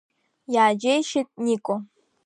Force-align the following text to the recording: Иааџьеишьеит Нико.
Иааџьеишьеит 0.53 1.29
Нико. 1.45 1.75